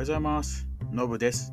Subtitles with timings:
[0.00, 0.66] はようございます。
[0.92, 1.52] のぶです。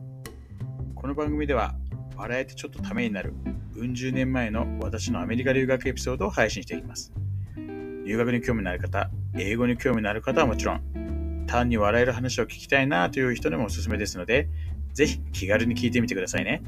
[0.96, 1.76] この番組では、
[2.16, 3.34] 笑えてちょっとためになる、
[3.76, 7.12] うん十年前の私のアメリカ留学エピソードを配信していきます。
[7.58, 14.48] 留学に興味のある方、英語に興味のある方はもちろん、単に笑える話を聞きたいなという人にもおすすめですので、
[14.94, 16.64] ぜひ気軽に聞いてみてくださいね。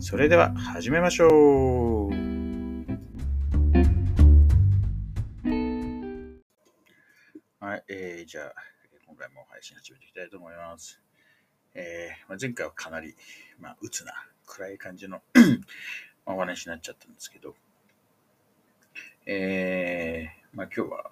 [0.00, 2.10] それでは始めましょう。
[7.64, 8.52] はい、えー、じゃあ、
[9.18, 11.00] 回も配信始めていきたいと思います。
[11.74, 13.16] えーまあ、前回はかなり、
[13.58, 14.12] まあ、鬱な、
[14.46, 15.22] 暗い感じの
[16.24, 17.56] お話になっちゃったんですけど、
[19.26, 21.10] えー、まあ今日は、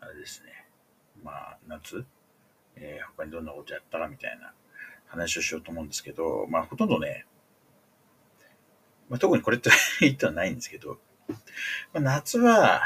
[0.00, 0.66] あれですね、
[1.22, 2.04] まあ夏、
[2.76, 4.52] えー他にどんなことやったかみたいな
[5.06, 7.24] 話をしようと思うんですけど、まあほとんどね、
[9.08, 9.70] まあ、特にこれって
[10.00, 10.98] 言ってはないんですけど、
[11.28, 11.36] ま
[11.94, 12.82] あ、夏は、やっ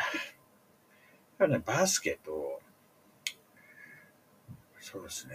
[1.38, 2.60] ぱりね、バスケと、
[4.90, 5.34] そうですね、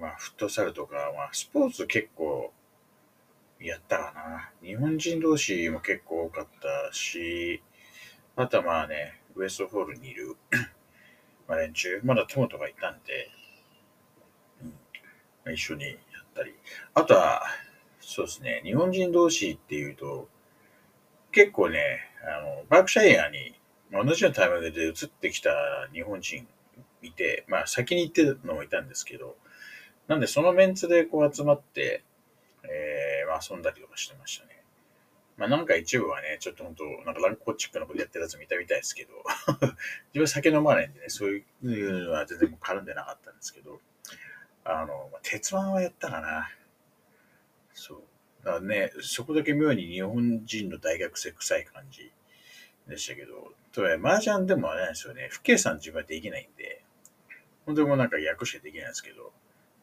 [0.00, 2.50] まあ、フットサルとか、まあ、スポーツ結構
[3.60, 4.52] やったかな。
[4.66, 6.46] 日本人同士も結構多かっ
[6.88, 7.62] たし、
[8.36, 10.34] あとはまあね、ウエストホールにいる
[11.46, 13.30] まあ連中、まだ友とかいたんで、
[15.44, 15.96] うん一緒にやっ
[16.34, 16.54] たり。
[16.94, 17.42] あとは、
[18.00, 20.30] そうですね、日本人同士っていうと、
[21.32, 23.60] 結構ね、あの、バークシャイアに
[23.92, 25.50] 同じようなタイミングで移ってきた
[25.92, 26.48] 日本人
[27.02, 29.36] いて、まあ先に行ってるのもいたんですけど、
[30.08, 32.04] なんでそのメンツでこう集まって、
[32.64, 34.62] えーまあ遊んだりとかしてましたね。
[35.36, 39.12] まあなんか一部はね、ちょっと本当なんかランコチックなことやってるやつ見たみたいですけど、
[40.14, 43.80] 自分酒飲まないんでね、そういうのは全然絡んでなかったんですけど、
[44.64, 46.50] あの、まあ鉄腕はやったかな。
[47.74, 48.02] そう。
[48.44, 52.12] だからね、そこだけ妙に日本人の大学生臭い感じ
[52.88, 56.82] でしたけど、とはいえ、麻雀でもあれなんですよね、不計算自分はできないんで、
[57.66, 59.32] 本当にもうなんか役しかできないんですけど、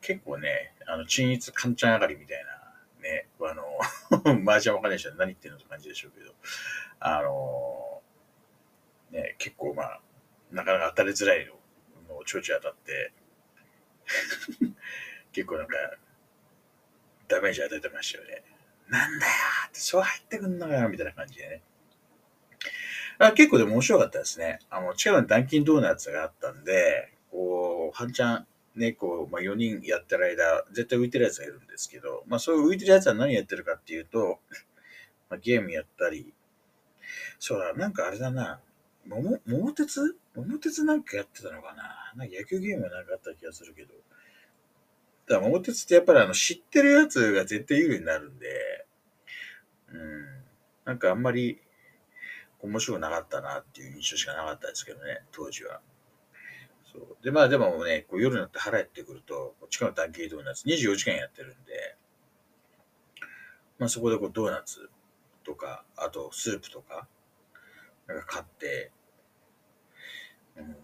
[0.02, 3.64] 結構ね、あの、鎮一カンちゃん上がりみたいな、ね、あの、
[4.50, 6.34] 麻雀わかんない人は何言ってんのって感じでしょうけど、
[7.00, 8.02] あの、
[9.12, 10.02] ね、結構まあ、
[10.52, 11.54] なかなか当たりづらいの、
[12.08, 13.14] もうちょいちょい当たって、
[15.34, 15.76] 結構なんか、
[17.28, 18.44] ダメージ与えてましたよね。
[18.88, 19.32] なんだよ
[19.68, 21.64] って、そう入ってくんのよみたいな感じでね。
[23.20, 24.60] あ結構でも面白かったですね。
[24.70, 34.40] あの、近くにダンキンドーナツがあったんで、こう、半ちゃん、ね、こう、まあ、4人やってる間、絶対浮いてるやつがいるんですけど、まあ、そういう浮いてるやつは何やってるかっていうと、
[35.30, 36.32] まあ、ゲームやったり、
[37.40, 38.62] そうだ、なんかあれだな、
[39.06, 40.16] 桃、桃鉄？
[40.36, 42.14] 桃鉄なんかやってたのかな。
[42.16, 43.94] なんか野球ゲームはなんかあった気がするけど、
[45.28, 48.86] だから桃鉄ってやっぱりあの知ってるやつが絶対有利になるんで、
[49.90, 50.44] うん、
[50.86, 51.60] なんかあんまり
[52.62, 55.82] 面白くなかったなっていう印象しかなかったですけどね、当時は。
[56.94, 61.96] そうで、まあでもね、こう夜になって腹減ってくると、こっちからダンキードーナツ24時間やってるんで、
[63.80, 64.90] まあそこでこうドーナツ
[65.44, 67.08] とか、あとスープとか、
[68.08, 68.92] なんか買って、
[70.58, 70.76] うん、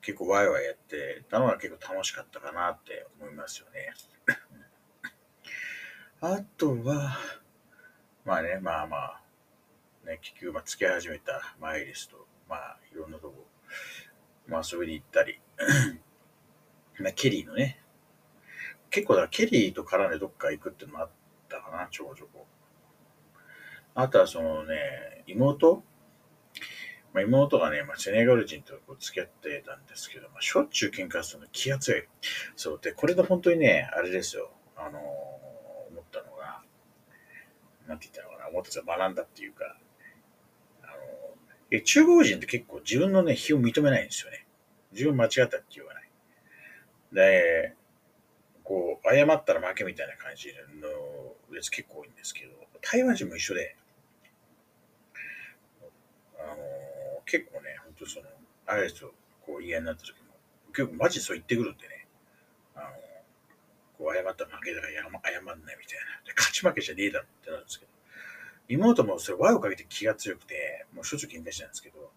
[0.00, 3.92] 結構ワイワイやってたのが結構楽しかったかなって思いますよね。
[6.20, 7.18] あとは、
[8.24, 9.22] まあね、まあまあ、
[10.04, 13.46] ね、結局、まあ、付き合い始めたマイリスと、まあ、いろんなとこ、
[14.48, 15.40] まあ、遊びに行ったり、
[16.98, 17.80] まあ、ケリーのね、
[18.90, 21.10] 結構だからケリーと絡んでどっか行くってのもあっ
[21.48, 22.46] たかな、ちょこちょこ。
[23.94, 25.82] あとはそのね、妹？
[27.12, 32.04] まあ、妹がね、まあ、セネガル人とこう付き合ってたんですけど、まあ、しょっちゅう喧嘩するの気が強い。
[32.54, 32.80] そう。
[32.82, 34.50] で、これで本当にね、あれですよ。
[34.76, 35.48] あのー
[35.88, 36.62] 思ったのが、
[37.88, 39.78] なんて言ったのかな、思ったが学んだっていうか、
[41.70, 44.46] え中国人って結構自分のね、非を認めないんですよね。
[44.92, 46.08] 自分間違ったって言わない。
[47.12, 47.74] で、
[48.64, 50.48] こう、謝ったら負けみたいな感じ
[50.80, 52.52] のやつ結構多いんですけど、
[52.82, 53.76] 台湾人も一緒で、
[56.38, 56.58] あのー
[57.26, 58.26] 結構ね、本当その、
[58.66, 59.12] あれと
[59.44, 60.32] こう嫌になった時も、
[60.74, 62.06] 結構マジでそう言ってくるんでね、
[62.74, 62.90] あのー
[63.98, 66.22] こう謝ったら負けだから謝謝んないみたいな。
[66.24, 67.92] で勝ち負けじゃねえだろってなるんですけど、
[68.68, 72.10] 妹もそれ輪をかけて気が強くて、もうしょっちゅう喧嘩したんですけど、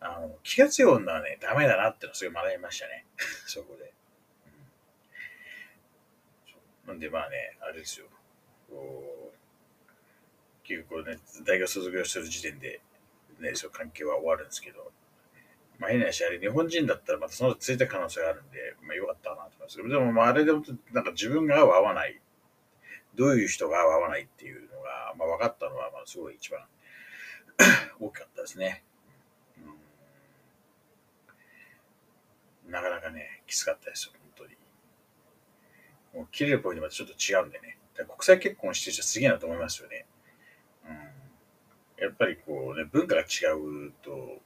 [0.00, 3.06] あの、気が強い女はね、ダメだなってのをすごい学びましたね。
[3.46, 3.92] そこで。
[6.86, 8.06] うんなんでまあね、あれですよ。
[8.68, 12.80] こう、結構ね、大学卒業する時点で、
[13.38, 14.92] ね、そう関係は終わるんですけど、
[15.78, 20.62] まあ変な話、あれ日本人だったらまたその後ついた可能性があるんで、まあよかったなと思いますけど、でもまああれでも
[20.92, 22.20] なんか自分が合わない、
[23.14, 24.82] どういう人が合う合わないっていうの
[25.16, 26.60] まあ分かったのは、まあすごい一番
[28.00, 28.84] 大きかったですね。
[32.66, 34.56] なかなかね、きつかったですよ、本当に。
[36.14, 37.78] もう切れるポイントまでちょっと違うんでね。
[37.94, 40.06] 国際結婚してる人はすげえなと思いますよね。
[40.86, 42.04] うん。
[42.04, 43.24] やっぱりこうね、文化が違
[43.54, 44.40] うと、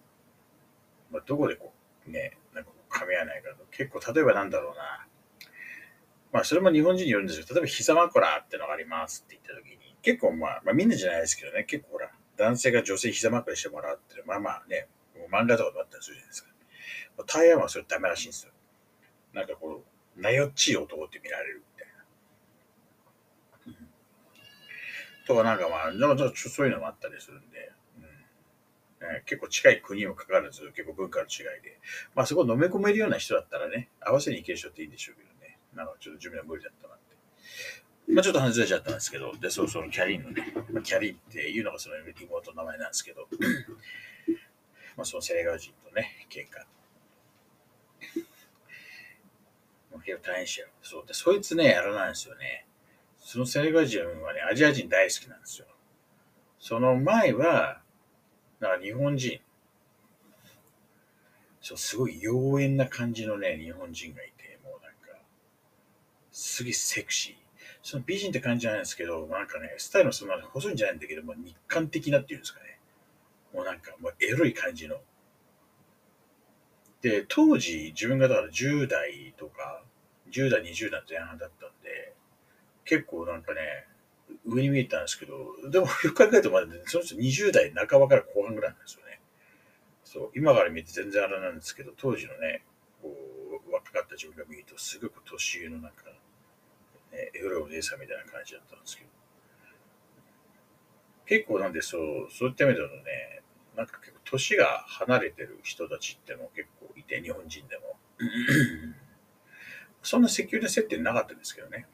[1.10, 1.72] まあ、どこでこ
[2.06, 3.64] う、ね、なんか噛み合わないかと。
[3.70, 5.06] 結構、例えばなんだろうな。
[6.32, 9.77] まあ、それも日本人によるんですけど、例えば膝枕ってのがありますって言った時に、
[10.08, 14.88] 結構まあ、まあみんなじゃないですけどね、結構ほら、男性が女性膝枕してもらうって、まあまあね、
[15.30, 16.48] 漫画とかであったりするじゃないですか。
[17.26, 18.52] 台湾はそれダメらしいんですよ。
[19.34, 19.84] なんかこ
[20.16, 21.88] う、なよっちい男って見られるみたい
[23.68, 23.74] な。
[23.80, 23.88] うん、
[25.26, 25.92] とかなんかまあ、
[26.34, 31.78] そういうのもあったりするんで、うんね、結構近い国にもかかわらず結構文化の違いで、
[32.14, 35.58] まあそこを飲め込めるような人だったらね、合わせに行ける人っていいんでしょうけどね。
[35.74, 37.07] なんかちょっと自分は無理だったなって。
[38.08, 43.28] まあちょっと話ずれちゃったんですけど、で、そうそのキャリーのね、まあ、キャリーっていうのがその妹の名前なんですけど、
[44.96, 46.66] まあそのセネガル人とね、喧嘩
[50.04, 50.68] 結構大変しよ。
[50.82, 52.66] そうで、そいつね、やらないんですよね。
[53.18, 55.66] そのセネガル人はね、アジア人大好きなんですよ。
[56.58, 57.82] その前は、
[58.60, 59.40] なんか日本人、
[61.60, 65.20] そう、すごい妖艶な感じのね、日本人がいて、もうなんか、
[66.32, 67.47] すげえセクシー。
[67.82, 72.78] その美人って感じじゃないですけど、なんかね、スタイルもそんな細いんじゃないんだけど、も日韓的なっていうんですかね。
[73.54, 75.00] もうなんか、もうエロい感じの。
[77.00, 79.82] で、当時、自分がだから10代とか、
[80.30, 82.14] 10代、20代前半だったんで、
[82.84, 83.60] 結構なんかね、
[84.44, 89.20] 上に見えたんですけど、でもよく考えるとまだ、ね、その人20代半ばから後半ぐらいなんですよね。
[90.04, 92.62] そう、今から見て全然あれなんですけど、当時のね、
[93.02, 93.14] こ
[93.68, 96.04] う、若かった自分が見ると、すごく年上のなんか、
[97.12, 99.10] ね、エロお姉さんみたいな感じだったんですけど。
[101.26, 103.42] 結構なんでそう、そういった意味でのね、
[103.76, 107.96] なんか結構年が離れてる人たちっても結構いて、日本人でも。
[110.02, 111.86] そんなセキュリティ設定なかったんですけどね。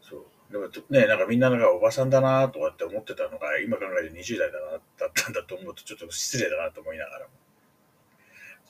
[0.00, 0.52] そう。
[0.52, 7.32] でもね、なんかみんななんかおばさんだなとかって思ってたのが、今考えて20代だな、だったんだと思うとちょっと失礼だなと思いながらも。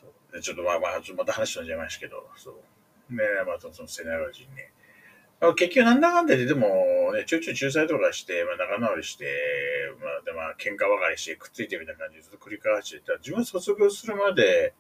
[0.01, 2.55] そうでちょっとまあまあ、また話飛んじゃいましたけど、そう。
[3.17, 4.73] ね、またそのセネガル人ね。
[5.57, 9.27] 結局なんだかんだででもね、ちょいちょい仲裁とかして、まあ、仲直りして、
[10.01, 13.19] まあ、でまあ、喧嘩別れしてくっついてみたいな感じでずっと繰り返してた。
[13.19, 14.73] 自分卒業するまで、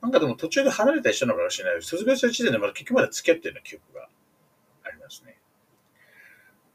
[0.00, 1.82] なんかでも途中で離れたりしたのかもしれない。
[1.82, 4.08] 卒業した時点でまだ結局まで付き合ってるような記憶が
[4.84, 5.38] ありますね。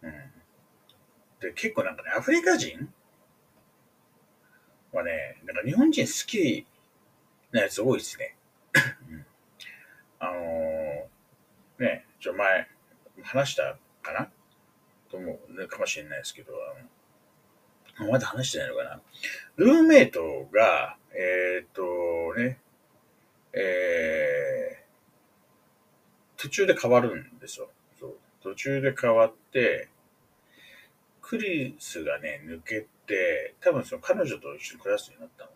[0.04, 0.12] うん。
[1.42, 2.88] で、結構なんかね、アフリカ人
[4.94, 6.68] はね、なんか日本人好き
[7.51, 8.37] なやつ多いですね。
[10.19, 12.67] あのー、ね、ちょ、前、
[13.23, 14.29] 話したかな？
[15.09, 16.53] と思う、かもしれないですけど、
[17.99, 19.01] あのまだ話してないのかな？
[19.57, 21.81] ルーメイトが、えっ、と
[22.37, 22.59] ね、
[23.53, 27.69] えー、途中で変わるんですよ。
[27.99, 29.89] そう途中で変わって、
[31.21, 35.51] クリスがね、抜けて、多分その彼女と一緒に暮らすようになったの。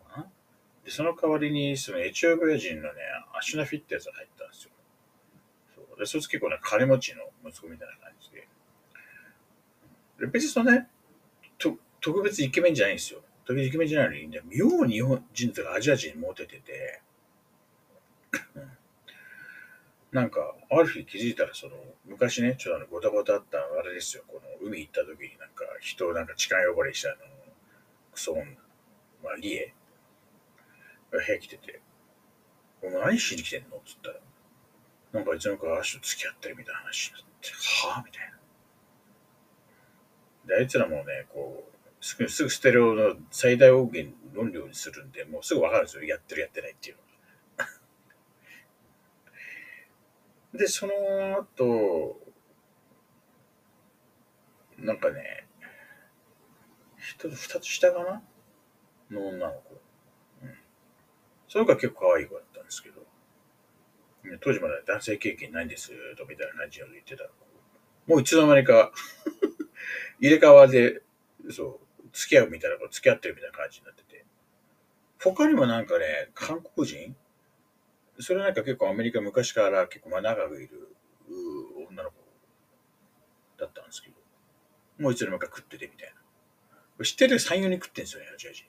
[0.84, 3.00] で、その代わりに、そのエチオピア人のね、
[3.38, 4.70] アシュナフィってやつが入ったんですよ。
[5.74, 8.48] そうで、そいつ結構ね、金持ちの息子みたいな感じで。
[10.20, 10.88] で別にそのね、
[11.58, 13.20] と特別イケメンじゃないんですよ。
[13.44, 17.02] 特別イケメンじゃないのに、ね、妙に日本人とかアジア人モテてて、
[20.12, 21.72] なんか、ある日気づいたら、その、
[22.04, 27.18] 昔ね、ちょっとあの、ごたごたあった、あれですよ、この、海行った時になんか、人をなんか痴漢呼ばれしたあの、
[28.12, 28.44] クソ女、
[29.24, 29.74] まあ、リエ、
[31.18, 31.80] 部屋来てて、
[32.82, 33.80] お前何しに来てんの？
[33.84, 34.16] つったら、
[35.12, 37.50] なんかいつの間にか足と付き合ってるみたいな話になって、
[37.86, 38.04] はぁ？
[38.04, 38.32] みたいな。
[40.46, 46.04] で、あいつらもね、こう、すぐ、すぐステレオの最大音源論量にするんで、もうすぐわかるんですよ。
[46.04, 47.02] やってるやってないっていうの
[47.58, 47.68] が。
[50.58, 50.92] で、その
[51.38, 52.20] 後、
[54.78, 55.46] なんかね、
[56.98, 58.22] 一つ、二つ下かな？
[59.10, 59.81] の女の子。
[61.52, 63.02] その子は結構可愛い子だったんですけど、
[64.40, 67.24] 当時まで男性経験ないんです、とみたいな感じで言ってた
[68.06, 68.90] もういつの間にか
[70.18, 71.02] 入れ替わで、
[71.50, 74.24] そう、付き合うみたいな、付き合ってるみたいな感じになってて。
[75.20, 77.14] 他にもなんかね、韓国人？
[78.18, 80.96] それなんか結構アメリカ昔から結構まあ長くいる
[81.86, 82.16] 女の子
[83.58, 84.16] だったんですけど、
[84.96, 86.14] もういつの間にか食っててみたい
[86.98, 87.04] な。
[87.04, 88.64] 知ってる？3、4人食ってんですよね、アジア人。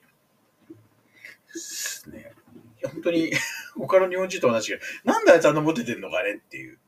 [2.10, 2.43] ね、いや
[2.92, 3.32] 本当に
[3.76, 6.78] 他の日本人と同じ、なんであいつあんなモテてんのかねっていう。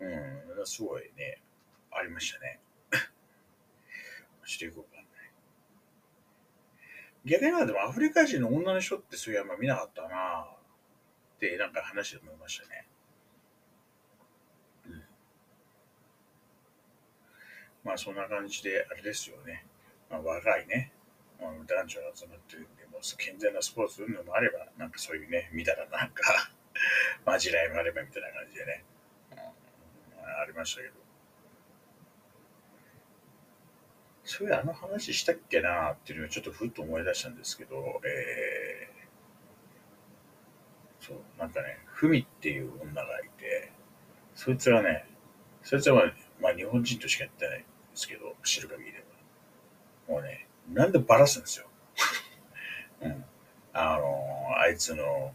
[0.00, 1.42] うん、すごいね、
[1.90, 2.60] ありましたね。
[4.44, 5.06] していこうかね。
[7.24, 10.48] 逆にはでもアフリカ人の女の人ってそういうあんま見なかったな
[11.36, 12.86] ってなんか話で思いましたね。
[17.86, 19.64] まあそんな感じで、あれですよね。
[20.10, 20.92] まあ、若いね、
[21.40, 26.22] 男女が集まってるんで、もう健全なスポーツ運動もあれば、なんかそういうね、見たらなんか
[27.24, 28.84] まじらいもあればみたいな感じでね、
[29.32, 31.06] うん、ありましたけど。
[34.26, 43.70] そういうあの話したっけなっていうのをちょっとふっと思い出したんですけど、えー、そう、なんかね、ふみっていう女がいて、
[44.34, 45.06] そいつはね、
[45.62, 49.04] そいつはまあ、まあ、日本人としかやってないんですけど、知る限りでは。
[50.08, 51.66] もうね、なんでバラすんですよ。
[53.02, 53.24] うん。
[53.72, 55.34] あの、あいつの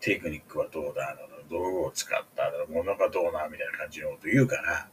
[0.00, 1.16] テクニックはどうだ、
[1.50, 4.88] 道具を使ったものがどうな、みたいな感じのこと言うから、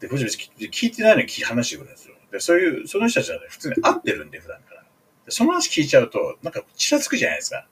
[0.00, 0.24] で、こっち
[0.68, 2.14] 聞いてないのに話してくるんですよ。
[2.30, 4.84] で、そういう、その人たちはね、普通に会ってるんで、普段から。
[5.24, 7.66] でその話聞いちゃうと、なんか、ちらつくじゃないですか。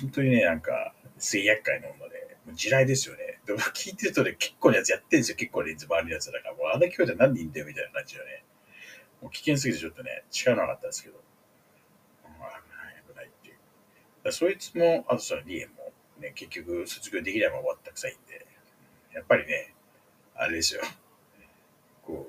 [0.00, 3.40] 本当にね、なんか、すげえ厄介な女で、もう地雷ですよね。
[3.46, 5.36] でも聞いてるとね、結構なやつやってるんですよ。
[5.36, 8.44] 結構ね、周りのやつだから、もうあんな兄弟何人いんだよ、みたいな感じでね。
[9.22, 11.20] もう危険すぎてちょっとね、力なかったんですけど。
[12.24, 13.56] 危ない、危ないっていう。
[14.24, 18.46] だそいつも、あとそのリエも、ね、結局卒業できないまま終わったくさいんで、
[19.14, 19.74] やっぱりね、
[20.34, 20.82] あれですよ。
[22.02, 22.26] こ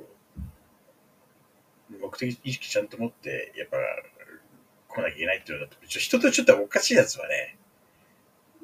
[1.92, 3.78] う、目的意識ちゃんと持って、やっぱ、
[4.88, 7.58] 来なきゃいけないっていうのだと、人とちょっとおかしいやつはね、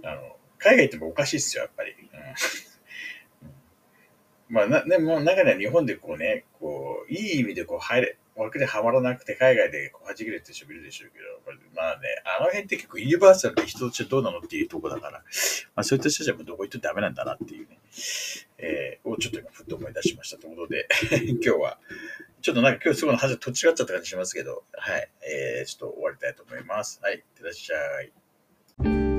[0.04, 1.92] あの、海外行ってもおかしいっすよ、やっぱり。
[1.92, 2.00] うん、
[4.50, 12.02] まあ、な、でも中には日本でこうね、こう、いい意味でこう入れ、枠ではまらなくて海外でこう弾けるって人もいるでしょうけど、まあね、
[12.38, 17.80] あの辺って結構ユニバーサルで人としてどうなのっていうとこだから、まあそういった人たちはどこ行ってもダメなんだなっていうね、
[18.58, 20.88] えー、をちょっと今ふっと思い出しましたということで、
[21.42, 21.80] 今日は、
[22.42, 27.00] ちょっとなんか今日すごい話と違っちゃった感じしますけど、はい、えー、ちょっと終わりたいと思います。
[27.02, 29.15] はい、いってらっしゃい。